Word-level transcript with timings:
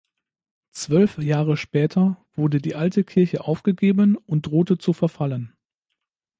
Zwölf 0.71 1.19
Jahre 1.19 1.57
später 1.57 2.25
wurde 2.33 2.57
die 2.59 2.73
alte 2.73 3.03
Kirche 3.03 3.43
aufgegeben 3.45 4.15
und 4.17 4.47
drohte 4.47 4.79
zu 4.79 4.93
verfallen. 4.93 5.53